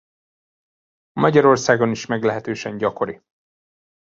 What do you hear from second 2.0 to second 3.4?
meglehetősen gyakori.